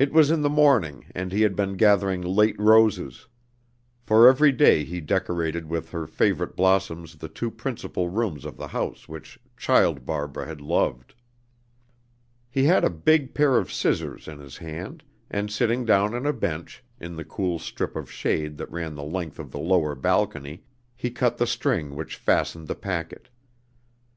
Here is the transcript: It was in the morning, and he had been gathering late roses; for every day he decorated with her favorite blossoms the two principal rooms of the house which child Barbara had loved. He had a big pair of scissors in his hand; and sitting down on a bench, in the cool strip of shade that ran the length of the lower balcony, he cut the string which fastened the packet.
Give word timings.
It 0.00 0.12
was 0.12 0.32
in 0.32 0.42
the 0.42 0.48
morning, 0.50 1.06
and 1.14 1.30
he 1.30 1.42
had 1.42 1.54
been 1.54 1.76
gathering 1.76 2.22
late 2.22 2.58
roses; 2.58 3.28
for 4.02 4.26
every 4.26 4.50
day 4.50 4.82
he 4.82 5.00
decorated 5.00 5.68
with 5.68 5.92
her 5.92 6.08
favorite 6.08 6.56
blossoms 6.56 7.14
the 7.14 7.28
two 7.28 7.48
principal 7.48 8.08
rooms 8.08 8.44
of 8.44 8.56
the 8.56 8.66
house 8.66 9.08
which 9.08 9.38
child 9.56 10.04
Barbara 10.04 10.46
had 10.46 10.60
loved. 10.60 11.14
He 12.50 12.64
had 12.64 12.82
a 12.84 12.90
big 12.90 13.32
pair 13.32 13.56
of 13.58 13.72
scissors 13.72 14.26
in 14.26 14.40
his 14.40 14.56
hand; 14.56 15.04
and 15.30 15.52
sitting 15.52 15.84
down 15.84 16.14
on 16.16 16.26
a 16.26 16.32
bench, 16.32 16.82
in 16.98 17.14
the 17.14 17.24
cool 17.24 17.60
strip 17.60 17.94
of 17.94 18.10
shade 18.10 18.56
that 18.58 18.72
ran 18.72 18.96
the 18.96 19.04
length 19.04 19.38
of 19.38 19.52
the 19.52 19.60
lower 19.60 19.94
balcony, 19.94 20.64
he 20.96 21.12
cut 21.12 21.36
the 21.38 21.46
string 21.46 21.94
which 21.94 22.16
fastened 22.16 22.66
the 22.66 22.74
packet. 22.74 23.28